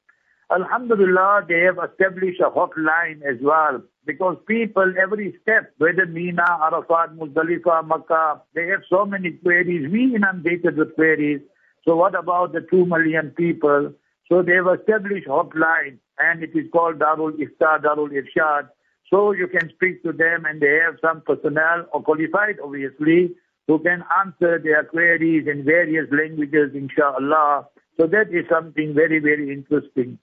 Alhamdulillah, 0.52 1.46
they 1.48 1.62
have 1.62 1.78
established 1.90 2.42
a 2.42 2.50
hotline 2.50 3.22
as 3.24 3.38
well 3.42 3.82
because 4.06 4.38
people, 4.48 4.94
every 5.02 5.34
step, 5.42 5.72
whether 5.78 6.06
Mina, 6.06 6.46
Arafat, 6.62 7.16
Muzdalifah, 7.18 7.88
Makkah, 7.88 8.42
they 8.54 8.68
have 8.68 8.82
so 8.90 9.06
many 9.06 9.32
queries. 9.32 9.90
We 9.90 10.16
inundated 10.16 10.76
with 10.78 10.96
queries. 10.96 11.42
So 11.88 11.96
what 11.96 12.16
about 12.16 12.52
the 12.52 12.62
two 12.70 12.86
million 12.86 13.30
people? 13.32 13.94
So 14.30 14.42
they 14.42 14.56
have 14.56 14.68
established 14.80 15.28
hotline 15.28 15.98
and 16.20 16.44
it 16.44 16.52
is 16.54 16.66
called 16.72 17.00
Darul 17.00 17.32
Ifta, 17.32 17.82
Darul 17.82 18.10
Irshad. 18.12 18.70
So 19.14 19.34
you 19.34 19.48
can 19.48 19.70
speak 19.76 20.04
to 20.04 20.14
them 20.14 20.46
and 20.46 20.62
they 20.62 20.80
have 20.86 20.96
some 21.02 21.22
personnel 21.22 21.86
or 21.94 22.02
qualified 22.02 22.58
obviously 22.64 23.32
who 23.68 23.80
can 23.80 24.04
answer 24.20 24.60
their 24.60 24.84
queries 24.86 25.48
in 25.48 25.64
various 25.64 26.08
languages, 26.12 26.72
inshallah. 26.74 27.68
So 28.00 28.08
that 28.08 28.30
is 28.32 28.46
something 28.50 28.94
very, 28.94 29.20
very 29.20 29.52
interesting. 29.54 30.18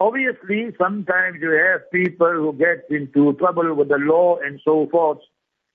Obviously, 0.00 0.74
sometimes 0.76 1.38
you 1.40 1.50
have 1.50 1.90
people 1.92 2.32
who 2.32 2.52
get 2.52 2.84
into 2.90 3.32
trouble 3.34 3.74
with 3.74 3.88
the 3.88 3.98
law 3.98 4.38
and 4.44 4.60
so 4.64 4.88
forth. 4.90 5.18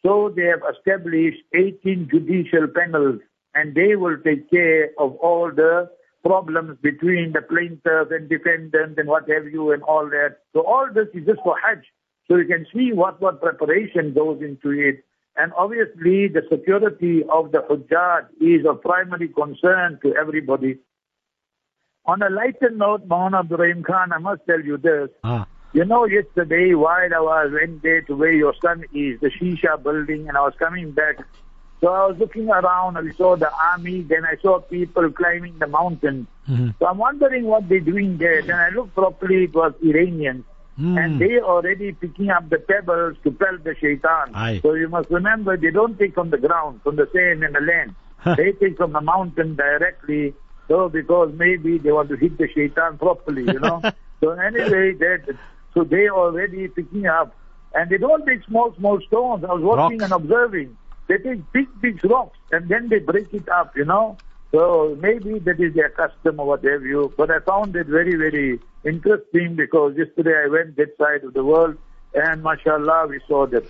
So 0.05 0.33
they 0.35 0.43
have 0.43 0.61
established 0.75 1.39
18 1.55 2.09
judicial 2.11 2.67
panels 2.67 3.21
and 3.55 3.73
they 3.73 3.95
will 3.95 4.17
take 4.23 4.49
care 4.51 4.89
of 4.99 5.15
all 5.15 5.51
the 5.51 5.89
problems 6.23 6.77
between 6.81 7.31
the 7.31 7.41
plaintiff 7.41 8.11
and 8.11 8.29
defendant 8.29 8.99
and 8.99 9.07
what 9.07 9.29
have 9.29 9.47
you 9.47 9.71
and 9.71 9.81
all 9.83 10.09
that. 10.09 10.37
So 10.53 10.61
all 10.61 10.87
this 10.93 11.07
is 11.13 11.25
just 11.25 11.39
for 11.43 11.55
Hajj. 11.65 11.83
So 12.27 12.35
you 12.37 12.45
can 12.45 12.65
see 12.73 12.91
what, 12.93 13.21
what 13.21 13.41
preparation 13.41 14.13
goes 14.13 14.41
into 14.41 14.71
it. 14.71 15.03
And 15.37 15.53
obviously 15.55 16.27
the 16.27 16.41
security 16.51 17.23
of 17.31 17.51
the 17.51 17.59
Hujjaj 17.59 18.27
is 18.41 18.65
of 18.65 18.81
primary 18.81 19.29
concern 19.29 19.99
to 20.01 20.15
everybody. 20.15 20.79
On 22.05 22.21
a 22.21 22.29
lighter 22.29 22.71
note, 22.71 23.07
Maulana 23.07 23.39
Abdurrahim 23.39 23.83
Khan, 23.83 24.11
I 24.11 24.17
must 24.17 24.41
tell 24.47 24.61
you 24.61 24.77
this. 24.77 25.09
Ah. 25.23 25.47
You 25.73 25.85
know, 25.85 26.05
yesterday 26.05 26.73
while 26.73 27.13
I 27.13 27.19
was 27.19 27.51
went 27.53 27.83
there 27.83 28.01
to 28.03 28.15
where 28.15 28.31
your 28.31 28.55
son 28.61 28.83
is, 28.93 29.19
the 29.19 29.29
Shisha 29.29 29.81
building, 29.81 30.27
and 30.27 30.37
I 30.37 30.41
was 30.41 30.53
coming 30.57 30.91
back. 30.91 31.17
So 31.81 31.89
I 31.89 32.07
was 32.07 32.17
looking 32.17 32.49
around, 32.49 32.97
I 32.97 33.11
saw 33.15 33.35
the 33.35 33.51
army, 33.53 34.01
then 34.01 34.25
I 34.25 34.37
saw 34.41 34.59
people 34.59 35.11
climbing 35.11 35.59
the 35.59 35.67
mountain. 35.67 36.25
Mhm. 36.49 36.73
So 36.79 36.87
I'm 36.87 36.97
wondering 36.97 37.43
what 37.43 37.69
they're 37.69 37.79
doing 37.79 38.17
there. 38.17 38.41
Then 38.41 38.55
I 38.55 38.69
looked 38.69 38.95
properly, 38.95 39.43
it 39.43 39.53
was 39.53 39.73
Iranians. 39.83 40.45
Mm. 40.79 41.03
And 41.03 41.19
they 41.19 41.39
already 41.39 41.91
picking 41.93 42.29
up 42.29 42.49
the 42.49 42.59
pebbles 42.59 43.17
to 43.23 43.31
pelt 43.31 43.63
the 43.63 43.75
shaitan. 43.75 44.35
Aye. 44.35 44.59
So 44.61 44.73
you 44.73 44.89
must 44.89 45.09
remember, 45.09 45.57
they 45.57 45.71
don't 45.71 45.97
take 45.97 46.13
from 46.13 46.29
the 46.29 46.37
ground, 46.37 46.81
from 46.83 46.97
the 46.97 47.09
sand 47.13 47.43
and 47.43 47.55
the 47.55 47.61
land. 47.61 47.95
they 48.37 48.51
take 48.51 48.77
from 48.77 48.93
the 48.93 49.01
mountain 49.01 49.55
directly. 49.55 50.33
So 50.67 50.89
because 50.89 51.33
maybe 51.35 51.77
they 51.77 51.91
want 51.91 52.09
to 52.09 52.15
hit 52.15 52.37
the 52.37 52.47
shaitan 52.53 52.97
properly, 52.97 53.43
you 53.43 53.59
know. 53.59 53.81
so 54.19 54.31
anyway, 54.31 54.93
that 54.93 55.35
so 55.73 55.83
they 55.83 56.09
already 56.09 56.67
picking 56.67 57.07
up, 57.07 57.35
and 57.73 57.89
they 57.89 57.97
don't 57.97 58.25
take 58.25 58.43
small 58.43 58.73
small 58.77 58.99
stones. 59.07 59.43
I 59.43 59.53
was 59.53 59.63
watching 59.63 59.99
Rocks. 59.99 60.11
and 60.11 60.23
observing. 60.23 60.77
They 61.07 61.17
take 61.17 61.51
big 61.53 61.67
big 61.81 62.03
rocks 62.03 62.37
and 62.51 62.67
then 62.67 62.89
they 62.89 62.99
break 62.99 63.33
it 63.33 63.47
up, 63.49 63.75
you 63.77 63.85
know. 63.85 64.17
So 64.53 64.95
maybe 64.99 65.39
that 65.39 65.59
is 65.59 65.73
their 65.75 65.89
custom 65.89 66.39
or 66.39 66.47
what 66.47 66.63
have 66.63 66.83
you. 66.83 67.13
But 67.17 67.29
I 67.31 67.39
found 67.39 67.75
it 67.75 67.87
very, 67.87 68.15
very 68.15 68.59
interesting 68.85 69.55
because 69.55 69.95
yesterday 69.97 70.35
I 70.45 70.47
went 70.47 70.77
that 70.77 70.95
side 70.97 71.23
of 71.25 71.33
the 71.33 71.43
world 71.43 71.75
and 72.13 72.41
mashallah 72.43 73.07
we 73.09 73.19
saw 73.27 73.45
that. 73.47 73.65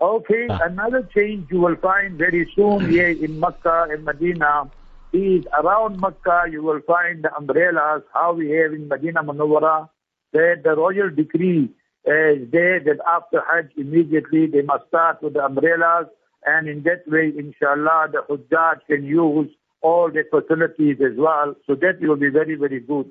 Okay, 0.00 0.46
Ah. 0.50 0.58
another 0.64 1.02
change 1.14 1.46
you 1.50 1.60
will 1.60 1.76
find 1.76 2.18
very 2.18 2.50
soon 2.56 2.88
here 2.90 3.10
in 3.10 3.38
Makkah 3.38 3.86
and 3.90 4.04
Medina 4.04 4.70
is 5.12 5.44
around 5.58 6.00
Makkah 6.00 6.44
you 6.50 6.62
will 6.62 6.80
find 6.86 7.22
the 7.24 7.34
umbrellas 7.36 8.02
how 8.12 8.32
we 8.32 8.50
have 8.50 8.72
in 8.72 8.88
Medina 8.88 9.22
Munawwara 9.22 9.88
that 10.32 10.62
the 10.64 10.74
royal 10.74 11.10
decree 11.10 11.70
is 12.04 12.50
there 12.50 12.80
that 12.80 12.98
after 13.06 13.42
Hajj 13.48 13.70
immediately 13.76 14.46
they 14.46 14.62
must 14.62 14.88
start 14.88 15.22
with 15.22 15.34
the 15.34 15.44
umbrellas 15.44 16.06
and 16.44 16.68
in 16.68 16.82
that 16.82 17.06
way 17.06 17.32
inshallah 17.38 18.08
the 18.12 18.22
Hujjaj 18.28 18.80
can 18.88 19.04
use 19.04 19.50
all 19.90 20.10
the 20.16 20.24
facilities 20.34 20.96
as 21.08 21.16
well 21.16 21.54
so 21.66 21.74
that 21.74 22.00
will 22.00 22.16
be 22.16 22.30
very 22.30 22.56
very 22.56 22.80
good. 22.80 23.10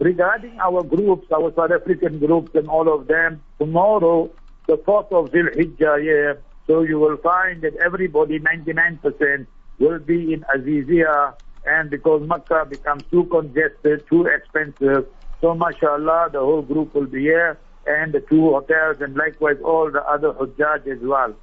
Regarding 0.00 0.58
our 0.60 0.82
groups, 0.82 1.26
our 1.30 1.52
South 1.54 1.72
African 1.72 2.18
groups 2.18 2.54
and 2.54 2.68
all 2.68 2.88
of 2.92 3.06
them, 3.06 3.42
tomorrow, 3.58 4.30
the 4.66 4.78
4th 4.88 5.12
of 5.12 5.30
Zil 5.30 5.48
Hijjah, 5.58 5.96
yeah, 6.02 6.40
so 6.66 6.80
you 6.82 6.98
will 6.98 7.18
find 7.18 7.60
that 7.62 7.76
everybody, 7.84 8.38
99%, 8.40 9.46
will 9.78 9.98
be 9.98 10.32
in 10.32 10.42
Azizia 10.54 11.34
and 11.66 11.90
because 11.90 12.22
Makkah 12.26 12.64
becomes 12.68 13.04
too 13.10 13.24
congested, 13.30 14.08
too 14.08 14.24
expensive, 14.24 15.04
so 15.42 15.54
mashallah, 15.54 16.30
the 16.32 16.40
whole 16.40 16.62
group 16.62 16.94
will 16.94 17.06
be 17.06 17.20
here 17.20 17.60
and 17.86 18.14
the 18.14 18.20
two 18.20 18.50
hotels 18.50 18.96
and 19.00 19.14
likewise 19.16 19.56
all 19.62 19.90
the 19.90 20.02
other 20.04 20.32
Hujjaj 20.32 20.86
as 20.86 20.98
well. 21.02 21.34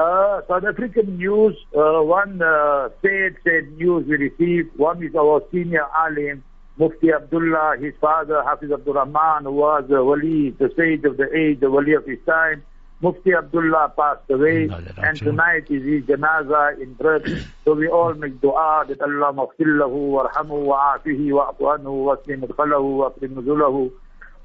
Uh, 0.00 0.40
South 0.48 0.64
African 0.64 1.18
news, 1.18 1.54
uh, 1.76 2.00
one 2.00 2.40
uh, 2.40 2.88
said, 3.02 3.36
said 3.44 3.70
news 3.76 4.06
we 4.08 4.16
received. 4.16 4.70
One 4.78 5.02
is 5.04 5.14
our 5.14 5.42
senior 5.52 5.84
alim, 5.94 6.42
Mufti 6.78 7.12
Abdullah, 7.12 7.76
his 7.78 7.92
father, 8.00 8.42
Hafiz 8.42 8.70
Abdul 8.72 8.94
Rahman, 8.94 9.52
was 9.52 9.84
the 9.90 10.02
wali, 10.02 10.50
the 10.58 10.72
sage 10.74 11.04
of 11.04 11.18
the 11.18 11.28
age, 11.36 11.60
the 11.60 11.70
wali 11.70 11.92
of 11.92 12.06
his 12.06 12.18
time. 12.24 12.62
Mufti 13.02 13.34
Abdullah 13.34 13.92
passed 13.94 14.30
away, 14.30 14.68
lillahi 14.68 14.88
and 15.08 15.18
raji'un. 15.18 15.24
tonight 15.24 15.64
is 15.68 15.82
his 15.84 16.02
janaza 16.04 16.80
in 16.80 16.94
Perth. 16.94 17.28
So 17.66 17.74
we 17.74 17.86
all 17.88 18.14
make 18.14 18.40
dua 18.40 18.86
that 18.88 19.02
Allah 19.02 19.34
maghfir 19.34 19.68
lahu, 19.82 20.16
warhamu, 20.16 20.64
wa'afihi, 20.64 21.28
wa'afu 21.28 21.76
anhu, 21.76 22.08
waslim 22.08 22.40
mudkhalahu, 22.40 22.96
wa'akrim 23.00 23.34
nuzulahu. 23.36 23.92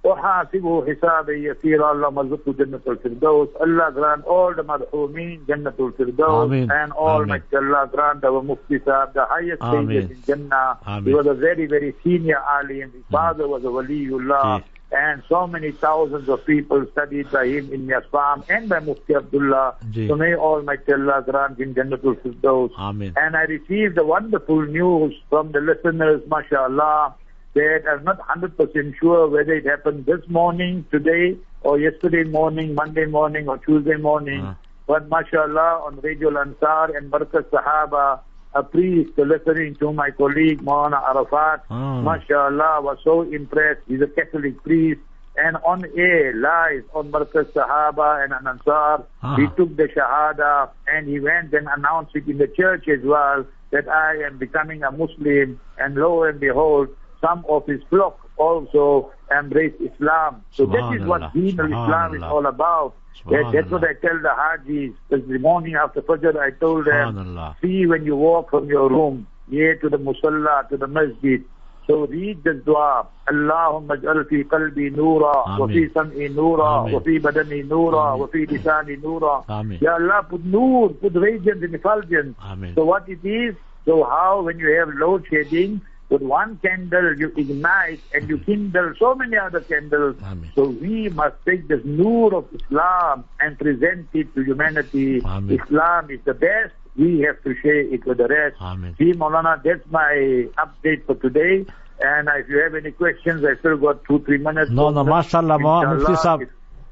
وحاسبه 0.04 0.84
حسابا 0.94 1.32
يسيرا 1.32 1.92
اللهم 1.92 2.18
ارزقه 2.18 2.52
جنة 2.58 2.80
الفردوس 2.88 3.49
Allah 3.60 3.90
grant 3.92 4.25
all 4.25 4.54
the 4.54 4.62
marhumin 4.62 5.44
Jannat 5.46 5.78
al-Firdaus 5.78 6.44
Ameen. 6.44 6.70
and 6.70 6.92
all 6.92 7.22
Ameen. 7.22 7.42
may 7.50 7.58
Allah 7.58 7.88
grant 7.92 8.25
our 8.25 8.42
Mufti 8.42 8.78
Sahib 8.84 9.12
the 9.12 9.26
highest 9.28 9.60
stages 9.60 10.04
Ameen. 10.08 10.10
in 10.10 10.22
Jannah. 10.26 10.78
He 10.87 10.90
Ameen. 10.92 11.16
was 11.16 11.26
a 11.26 11.34
very, 11.34 11.66
very 11.66 11.94
senior 12.02 12.40
alim. 12.56 12.90
His 12.92 13.04
father 13.10 13.46
was 13.46 13.62
a 13.64 13.72
waliullah. 13.76 14.58
Ji. 14.62 14.64
And 14.92 15.22
so 15.28 15.46
many 15.46 15.70
thousands 15.70 16.28
of 16.30 16.44
people 16.46 16.84
studied 16.92 17.30
by 17.30 17.46
him 17.46 17.70
in 17.72 17.87
Yasfam 17.87 18.42
and 18.49 18.68
by 18.70 18.80
Mufti 18.80 19.14
Abdullah. 19.14 19.76
Ji. 19.90 20.08
So 20.08 20.16
may 20.16 20.34
Almighty 20.34 20.94
Allah 20.94 21.22
grant 21.28 21.60
him 21.60 21.75
Jannatul 21.75 22.16
Firdaus. 22.22 22.70
Ameen. 22.78 23.12
And 23.16 23.37
I 23.37 23.42
received 23.42 23.96
the 23.96 24.04
wonderful 24.06 24.62
news 24.62 25.12
from 25.28 25.52
the 25.52 25.60
listeners, 25.60 26.22
mashallah, 26.26 27.14
that 27.55 27.83
I'm 27.89 28.03
not 28.03 28.19
100% 28.19 28.95
sure 29.00 29.27
whether 29.29 29.53
it 29.53 29.65
happened 29.65 30.05
this 30.05 30.21
morning, 30.29 30.85
today, 30.91 31.38
or 31.62 31.79
yesterday 31.79 32.24
morning, 32.24 32.75
Monday 32.75 33.05
morning, 33.05 33.47
or 33.47 33.57
Tuesday 33.57 33.95
morning. 33.95 34.41
Ah. 34.43 34.55
But 34.88 35.09
mashallah, 35.09 35.81
on 35.85 36.00
Radio 36.01 36.29
Ansar 36.39 36.95
and 36.95 37.09
Barkat 37.12 37.45
Sahaba, 37.50 38.19
a 38.53 38.62
priest 38.63 39.17
listening 39.17 39.75
to 39.75 39.91
my 39.91 40.12
colleague 40.12 40.62
Maulana 40.62 41.01
Arafat, 41.09 41.63
Ah. 41.69 42.01
mashallah, 42.01 42.81
was 42.81 42.97
so 43.03 43.21
impressed. 43.24 43.81
He's 43.88 44.01
a 44.01 44.07
Catholic 44.07 44.62
priest. 44.63 45.01
And 45.38 45.57
on 45.65 45.83
air, 45.97 46.33
live 46.33 46.83
on 46.93 47.12
Barkat 47.12 47.51
Sahaba 47.53 48.24
and 48.24 48.33
on 48.33 48.47
Ansar, 48.47 49.03
Ah. 49.24 49.35
he 49.38 49.47
took 49.57 49.75
the 49.77 49.88
Shahada 49.88 50.69
and 50.88 51.07
he 51.07 51.19
went 51.19 51.53
and 51.53 51.67
announced 51.75 52.15
it 52.15 52.27
in 52.27 52.38
the 52.38 52.47
church 52.47 52.88
as 52.89 53.01
well 53.03 53.45
that 53.71 53.88
I 53.89 54.17
am 54.27 54.38
becoming 54.38 54.83
a 54.83 54.91
Muslim. 54.91 55.59
And 55.79 55.95
lo 55.95 56.24
and 56.24 56.39
behold, 56.39 56.89
some 57.22 57.45
of 57.50 57.65
his 57.65 57.81
flock 57.89 58.19
also 58.38 59.12
embraced 59.36 59.81
Islam. 59.81 60.43
So 60.51 60.65
that 60.65 60.95
is 61.00 61.05
what. 61.07 61.34
Deen 61.34 61.60
al-Islam 61.60 62.15
is 62.15 62.24
all 62.24 62.45
about. 62.45 62.95
That, 63.29 63.51
that's 63.53 63.72
what 63.72 63.84
I 63.84 63.93
tell 63.93 64.19
the 64.22 64.29
Hajis. 64.29 64.93
Because 65.10 65.27
the 65.27 65.39
morning 65.39 65.75
after 65.75 66.01
Fajr, 66.01 66.38
I 66.38 66.51
told 66.51 66.86
them, 66.86 67.39
see 67.62 67.86
when 67.88 68.05
you 68.05 68.15
walk 68.15 68.51
from 68.51 68.67
your 68.67 68.89
room 68.89 69.27
here 69.50 69.75
to 69.77 69.89
the 69.89 69.98
musalla, 69.98 70.67
to 70.69 70.77
the 70.77 70.88
masjid. 70.88 71.43
So 71.88 72.07
read 72.07 72.43
the 72.43 72.53
dua. 72.53 73.07
Allahumma 73.27 73.98
ij'al 73.98 74.27
fi 74.27 74.43
qalbi 74.43 74.91
noora, 74.95 75.60
wa 75.60 75.67
fi 75.67 75.86
Ameen. 75.86 75.89
sam'i 75.91 76.29
noora, 76.36 76.81
Ameen. 76.81 76.93
wa 76.93 77.00
fi 77.00 77.19
badani 77.19 77.69
wa 77.69 78.27
fi 78.27 78.45
lisani 78.48 79.01
noora. 79.01 79.45
Ameen. 79.48 79.79
Ya 79.81 79.93
Allah, 79.95 80.25
put 80.27 80.43
noor, 80.45 80.89
put 80.89 81.13
radiance 81.15 81.63
and 81.63 81.75
effulgence. 81.75 82.36
So 82.75 82.86
what 82.86 83.07
it 83.07 83.24
is, 83.24 83.55
so 83.86 84.03
how 84.03 84.41
when 84.43 84.57
you 84.60 84.69
have 84.79 84.89
load 84.95 85.25
shedding, 85.29 85.81
with 86.09 86.21
one 86.21 86.59
candle 86.63 87.17
you 87.17 87.31
ignite 87.35 88.00
and 88.13 88.29
you 88.29 88.38
kindle 88.38 88.93
so 89.00 89.15
many 89.15 89.38
other 89.38 89.62
candles. 89.62 90.15
Ameen. 90.24 90.51
So 90.55 90.65
we 90.65 91.09
must 91.09 91.35
take 91.45 91.67
this 91.67 91.81
noor 91.83 92.35
of 92.35 92.47
Islam 92.53 93.25
and 93.39 93.57
present 93.57 94.07
it 94.13 94.33
to 94.35 94.43
humanity. 94.43 95.21
Ameen. 95.21 95.59
Islam 95.59 96.12
is 96.12 96.19
the 96.25 96.33
best. 96.33 96.74
We 96.95 97.19
have 97.21 97.43
to 97.43 97.55
share 97.62 97.81
it 97.81 98.05
with 98.05 98.17
the 98.17 98.27
rest. 98.27 98.57
Ameen. 98.59 98.95
See, 98.97 99.13
Maulana, 99.13 99.62
that's 99.63 99.85
my 99.89 100.47
update 100.57 101.05
for 101.05 101.15
today. 101.15 101.65
And 102.00 102.29
if 102.35 102.50
you 102.50 102.57
have 102.59 102.75
any 102.75 102.91
questions, 102.91 103.43
I 103.43 103.55
still 103.59 103.77
got 103.77 104.03
two, 104.05 104.19
three 104.19 104.38
minutes. 104.38 104.69
No, 104.71 104.89
no, 104.89 105.03
mashallah, 105.03 105.59
Mufti 105.59 106.15
Sahib. 106.15 106.50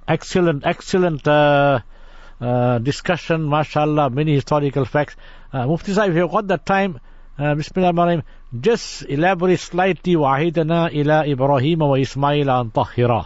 Excellent, 0.07 0.65
excellent 0.65 1.27
uh, 1.27 1.79
uh, 2.41 2.79
discussion, 2.79 3.49
mashallah, 3.49 4.09
many 4.09 4.33
historical 4.33 4.85
facts. 4.85 5.15
Uh, 5.51 5.67
Mufti 5.67 5.93
Sahib, 5.93 6.11
if 6.11 6.17
you've 6.17 6.31
got 6.31 6.47
the 6.47 6.57
time, 6.57 6.99
uh, 7.37 7.55
Bismillah 7.55 7.87
ar-Rahman, 7.87 8.23
just 8.59 9.03
elaborate 9.09 9.59
slightly 9.59 10.15
وعيدنا 10.15 10.87
إلى 10.87 11.33
إبراهيم 11.33 11.81
وإسماعيل 11.81 12.49
أن 12.49 12.69
طهرا. 12.69 13.25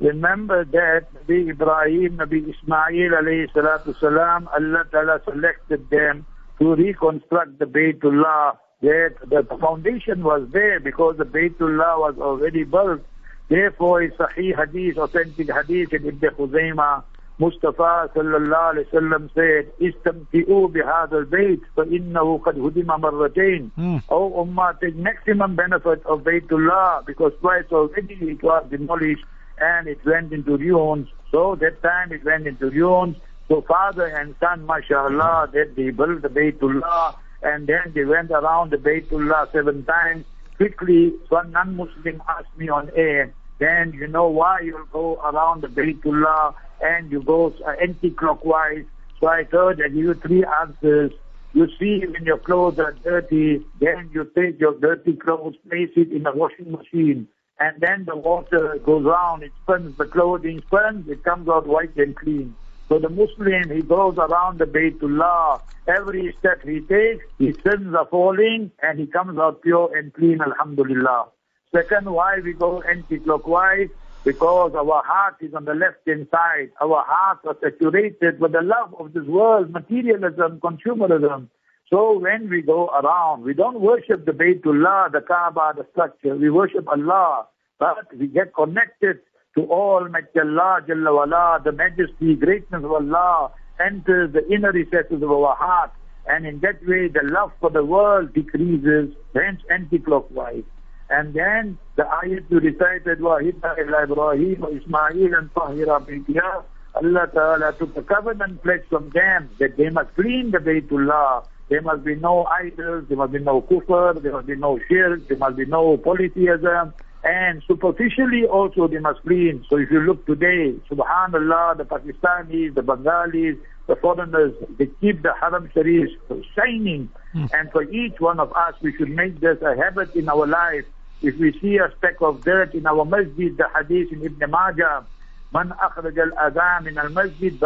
Remember 0.00 0.64
that 0.64 1.06
Nabi 1.12 1.50
Ibrahim, 1.50 2.18
Nabi 2.18 2.54
Ismail 2.54 3.10
alayhi 3.18 3.50
salatu 3.50 3.98
salam, 3.98 4.48
Allah 4.54 4.84
Ta'ala 4.90 5.20
selected 5.24 5.90
them 5.90 6.24
to 6.60 6.74
reconstruct 6.74 7.58
the 7.58 7.64
Baytullah. 7.64 8.58
That 8.80 9.16
the 9.26 9.42
foundation 9.60 10.22
was 10.22 10.48
there 10.52 10.78
because 10.78 11.16
the 11.16 11.24
Baytullah 11.24 11.98
was 11.98 12.14
already 12.20 12.62
built. 12.62 13.00
Therefore, 13.48 14.02
it's 14.02 14.16
Sahih 14.16 14.54
Hadith, 14.54 14.98
authentic 14.98 15.52
Hadith 15.52 15.92
in 15.92 16.06
Ibn 16.06 16.30
Khuzaymah, 16.30 17.02
Mustafa 17.39 18.09
sallallahu 18.15 18.73
alayhi 18.73 18.89
wasallam 18.91 19.29
said, 19.33 19.71
"Istamti'u 19.79 20.71
bihad 20.71 21.13
al-bayt, 21.13 21.61
فإنه 21.77 22.37
قد 22.45 22.55
هدم 22.59 22.87
مرتين." 22.87 23.71
Hmm. 23.75 23.97
Oh 24.09 24.45
Ummah, 24.45 24.79
take 24.79 24.95
maximum 24.95 25.55
benefit 25.55 26.05
of 26.05 26.21
Baytullah 26.21 27.05
because 27.05 27.33
twice 27.41 27.65
already 27.71 28.17
it 28.21 28.43
was 28.43 28.63
demolished 28.69 29.25
and 29.59 29.87
it 29.87 29.99
went 30.05 30.31
into 30.31 30.57
ruins. 30.57 31.07
So 31.31 31.55
that 31.55 31.81
time 31.81 32.11
it 32.11 32.23
went 32.23 32.45
into 32.45 32.69
ruins. 32.69 33.17
So 33.47 33.61
father 33.61 34.05
and 34.05 34.35
son, 34.39 34.65
mashallah, 34.65 35.49
that 35.53 35.75
they 35.75 35.89
built 35.89 36.21
the 36.21 36.29
Baytullah 36.29 37.15
and 37.41 37.67
then 37.67 37.91
they 37.93 38.05
went 38.05 38.31
around 38.31 38.71
the 38.71 38.77
Baytullah 38.77 39.51
seven 39.51 39.83
times. 39.85 40.25
Quickly, 40.57 41.13
one 41.29 41.51
non-Muslim 41.51 42.21
asked 42.29 42.57
me 42.57 42.69
on 42.69 42.89
air, 42.95 43.33
then 43.59 43.91
you 43.93 44.07
know 44.07 44.27
why 44.27 44.59
you'll 44.61 44.85
go 44.85 45.19
around 45.21 45.61
the 45.61 45.67
Baytullah 45.67 46.53
and 46.80 47.10
you 47.10 47.22
go 47.22 47.54
uh, 47.66 47.70
anti-clockwise. 47.80 48.84
So 49.20 49.28
I 49.28 49.44
told 49.44 49.80
I 49.82 49.88
give 49.88 49.96
you 49.96 50.14
three 50.14 50.44
answers. 50.60 51.12
You 51.54 51.66
see 51.78 52.02
when 52.06 52.24
your 52.24 52.38
clothes 52.38 52.78
are 52.78 52.92
dirty, 52.92 53.64
then 53.80 54.10
you 54.12 54.30
take 54.36 54.60
your 54.60 54.78
dirty 54.78 55.14
clothes, 55.14 55.56
place 55.68 55.90
it 55.96 56.12
in 56.12 56.26
a 56.26 56.34
washing 56.34 56.70
machine, 56.70 57.26
and 57.58 57.80
then 57.80 58.04
the 58.06 58.14
water 58.16 58.78
goes 58.84 59.04
round, 59.04 59.42
it 59.42 59.52
spins, 59.62 59.96
the 59.96 60.04
clothing 60.04 60.62
spins, 60.66 61.08
it 61.08 61.24
comes 61.24 61.48
out 61.48 61.66
white 61.66 61.96
and 61.96 62.14
clean. 62.14 62.54
So 62.88 62.98
the 62.98 63.08
Muslim, 63.08 63.70
he 63.74 63.82
goes 63.82 64.16
around 64.16 64.60
the 64.60 64.66
Baytullah. 64.66 65.60
Every 65.88 66.34
step 66.38 66.62
he 66.62 66.80
takes, 66.80 67.24
his 67.38 67.54
sins 67.64 67.94
are 67.94 68.06
falling 68.10 68.70
and 68.82 68.98
he 68.98 69.06
comes 69.06 69.38
out 69.38 69.62
pure 69.62 69.94
and 69.96 70.12
clean, 70.12 70.40
alhamdulillah. 70.40 71.28
Second, 71.74 72.10
why 72.10 72.38
we 72.44 72.52
go 72.52 72.82
anti-clockwise? 72.82 73.88
Because 74.24 74.72
our 74.74 75.02
heart 75.04 75.36
is 75.40 75.54
on 75.54 75.64
the 75.64 75.74
left-hand 75.74 76.26
side. 76.30 76.70
Our 76.80 77.04
hearts 77.06 77.40
are 77.46 77.56
saturated 77.62 78.40
with 78.40 78.52
the 78.52 78.62
love 78.62 78.94
of 78.98 79.12
this 79.12 79.24
world, 79.24 79.70
materialism, 79.70 80.60
consumerism. 80.60 81.48
So 81.90 82.18
when 82.18 82.50
we 82.50 82.60
go 82.60 82.88
around, 82.88 83.44
we 83.44 83.54
don't 83.54 83.80
worship 83.80 84.26
the 84.26 84.32
Baytullah, 84.32 85.12
the 85.12 85.20
Kaaba, 85.20 85.72
the 85.76 85.86
structure. 85.92 86.36
We 86.36 86.50
worship 86.50 86.86
Allah. 86.88 87.46
But 87.78 88.14
we 88.18 88.26
get 88.26 88.54
connected 88.54 89.20
to 89.54 89.70
Almighty 89.70 90.40
Allah, 90.40 90.80
Jalla 90.86 91.14
wala, 91.14 91.60
the 91.64 91.72
majesty, 91.72 92.34
greatness 92.34 92.84
of 92.84 92.92
Allah 92.92 93.52
enters 93.80 94.32
the 94.32 94.46
inner 94.52 94.72
recesses 94.72 95.22
of 95.22 95.30
our 95.30 95.54
heart. 95.56 95.92
And 96.26 96.46
in 96.46 96.60
that 96.60 96.86
way, 96.86 97.08
the 97.08 97.22
love 97.22 97.52
for 97.60 97.70
the 97.70 97.84
world 97.84 98.34
decreases, 98.34 99.14
hence 99.34 99.60
anti-clockwise. 99.70 100.64
And 101.09 101.33
then 101.33 101.77
the 101.95 102.03
ayat 102.03 102.49
you 102.49 102.59
recited, 102.59 103.19
وَهِدَّا 103.19 103.77
إِلَى 103.79 104.07
إِبْرَاهِيمَ 104.07 104.59
وَإِسْمَاعِيلَ 104.59 105.33
أَنْ 105.35 105.49
طَهِرَ 105.55 106.07
بَيْتِهَا 106.07 106.63
Allah 106.95 107.27
Ta'ala 107.33 107.73
took 107.73 107.97
a 107.97 108.03
covenant 108.03 108.61
pledge 108.61 108.83
from 108.87 109.09
them 109.09 109.49
that 109.59 109.77
they 109.77 109.89
must 109.89 110.13
clean 110.15 110.51
the 110.51 110.59
Baytullah. 110.59 111.43
There 111.69 111.81
must 111.81 112.03
be 112.03 112.15
no 112.15 112.45
idols, 112.45 113.05
there 113.07 113.17
must 113.17 113.31
be 113.31 113.39
no 113.39 113.61
kufr, 113.61 114.21
there 114.21 114.31
must 114.31 114.45
be 114.47 114.55
no 114.55 114.79
shirk, 114.87 115.27
there 115.27 115.37
must 115.37 115.57
be 115.57 115.65
no 115.65 115.97
polytheism. 115.97 116.93
And 117.23 117.63
superficially 117.67 118.45
also 118.45 118.87
they 118.87 118.99
must 118.99 119.21
clean. 119.23 119.65
So 119.69 119.77
if 119.77 119.89
you 119.89 120.01
look 120.01 120.25
today, 120.27 120.75
subhanallah, 120.91 121.77
the 121.77 121.85
Pakistanis, 121.85 122.75
the 122.75 122.83
Bengalis, 122.83 123.57
the 123.87 123.95
foreigners, 123.95 124.53
they 124.77 124.87
keep 125.01 125.23
the 125.23 125.33
Haram 125.39 125.69
Sharif 125.73 126.09
shining. 126.55 127.09
And 127.33 127.71
for 127.71 127.83
each 127.83 128.19
one 128.19 128.39
of 128.39 128.51
us, 128.53 128.75
we 128.81 128.95
should 128.95 129.09
make 129.09 129.39
this 129.39 129.57
a 129.61 129.75
habit 129.75 130.15
in 130.15 130.29
our 130.29 130.45
life. 130.45 130.85
if 131.20 131.36
we 131.38 131.52
see 131.60 131.78
a 131.78 131.92
speck 131.96 132.16
of 132.20 132.44
dirt 132.44 132.74
in 132.74 132.86
our 132.86 133.04
masjid, 133.04 133.56
the 133.56 133.66
hadith 133.74 134.12
in 134.12 134.24
Ibn 134.24 134.50
Majah, 134.50 135.06
Man 135.52 135.72
al-adha 135.72 136.86
al-masjid, 136.98 137.58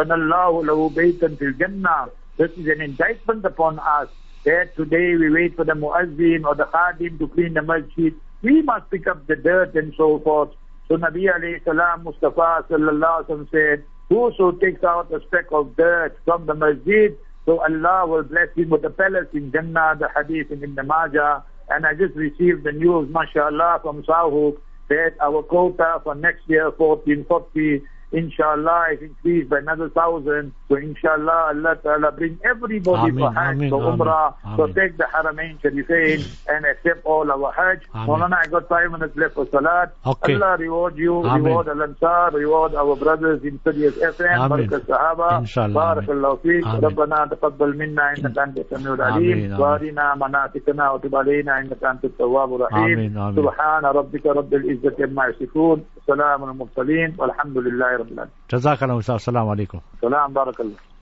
jannah. 1.59 2.09
This 2.37 2.49
is 2.51 2.67
an 2.67 2.81
indictment 2.81 3.45
upon 3.45 3.77
us 3.79 4.07
that 4.45 4.75
today 4.77 5.15
we 5.15 5.29
wait 5.29 5.55
for 5.55 5.65
the 5.65 5.73
muazzin 5.73 6.45
or 6.45 6.55
the 6.55 6.63
khadim 6.63 7.19
to 7.19 7.27
clean 7.27 7.53
the 7.53 7.61
masjid. 7.61 8.13
We 8.41 8.61
must 8.61 8.89
pick 8.89 9.05
up 9.07 9.27
the 9.27 9.35
dirt 9.35 9.75
and 9.75 9.93
so 9.97 10.19
forth. 10.19 10.49
So 10.87 10.95
Nabi 10.95 11.27
alayhi 11.27 11.63
salam, 11.65 12.03
Mustafa 12.05 12.65
sallallahu 12.69 13.25
alayhi 13.27 13.51
said, 13.51 13.83
whoso 14.09 14.51
takes 14.51 14.83
out 14.83 15.11
a 15.13 15.19
speck 15.27 15.45
of 15.51 15.75
dirt 15.75 16.17
from 16.25 16.45
the 16.45 16.53
masjid, 16.53 17.17
so 17.45 17.59
Allah 17.59 18.07
will 18.07 18.23
bless 18.23 18.47
him 18.55 18.69
with 18.69 18.85
a 18.85 18.89
palace 18.89 19.27
in 19.33 19.51
Jannah, 19.51 19.95
the 19.99 20.07
hadith 20.15 20.51
in 20.51 20.63
Ibn 20.63 20.87
Majah. 20.87 21.43
And 21.73 21.87
I 21.87 21.95
just 21.95 22.15
received 22.15 22.63
the 22.63 22.71
news, 22.71 23.09
mashallah, 23.09 23.79
from 23.81 24.03
SAHUC 24.03 24.57
that 24.89 25.15
our 25.19 25.41
quota 25.41 25.99
for 26.03 26.13
next 26.13 26.41
year, 26.47 26.69
1440, 26.69 27.81
inshallah, 28.12 28.86
is 28.94 29.02
increased 29.02 29.50
by 29.50 29.58
another 29.58 29.88
thousand. 29.90 30.52
So 30.68 30.76
inshallah, 30.76 31.52
Allah 31.52 31.76
Ta'ala 31.82 32.12
bring 32.12 32.38
everybody 32.44 33.10
Ameen, 33.10 33.18
for 33.24 33.32
Hajj, 33.32 33.56
Ameen, 33.56 33.70
for 33.70 33.82
Ameen, 33.82 33.98
Umrah, 33.98 34.34
Ameen. 34.44 34.56
protect 34.56 34.98
the 34.98 35.04
Haramain 35.14 35.60
Sharifain 35.62 36.18
and 36.48 36.64
accept 36.66 37.04
all 37.04 37.30
our 37.30 37.52
Hajj. 37.52 37.82
Ameen. 37.94 38.06
Maulana, 38.08 38.36
I 38.44 38.46
got 38.46 38.68
five 38.68 38.90
minutes 38.90 39.16
left 39.16 39.34
for 39.34 39.46
Salat. 39.50 39.92
Okay. 40.06 40.34
Allah 40.34 40.56
reward 40.58 40.96
you, 40.98 41.14
Ameen. 41.24 41.44
reward 41.44 41.68
Al-Ansar, 41.68 42.30
reward 42.32 42.74
our 42.74 42.96
brothers 42.96 43.42
in 43.44 43.60
Sirius 43.64 43.94
FM, 43.96 44.38
Ameen. 44.40 44.68
Barakat 44.68 44.86
Sahaba. 44.86 45.40
Inshallah, 45.40 45.74
بارك 45.74 46.08
الله 46.10 46.34
فيك 46.36 46.64
Ameen. 46.64 46.84
ربنا 46.84 47.26
تقبل 47.30 47.76
منا 47.76 48.10
انك 48.18 48.38
انت 48.38 48.58
السميع 48.58 48.96
Ameen, 48.96 49.00
العليم 49.00 49.56
Ameen. 49.56 49.60
وارنا 49.60 50.14
مناسكنا 50.14 50.90
وتب 50.90 51.16
علينا 51.16 51.58
انك 51.58 51.84
انت 51.84 52.04
التواب 52.04 52.54
الرحيم 52.54 52.96
Ameen, 53.12 53.16
Ameen. 53.16 53.36
سبحان 53.36 53.84
ربك 53.84 54.26
رب 54.26 54.54
العزه 54.54 54.96
عما 55.00 55.26
يصفون 55.26 55.84
سلام 56.06 56.42
على 56.44 56.50
المرسلين 56.52 57.14
والحمد 57.18 57.58
لله 57.58 57.96
رب 57.98 58.01
رب 58.03 58.11
العالمين. 58.11 58.35
جزاك 58.51 58.83
الله 58.83 58.95
وسلم 58.95 59.15
السلام 59.15 59.49
عليكم. 59.49 59.79
سلام 60.01 60.33
بارك 60.33 60.59
الله. 60.61 60.83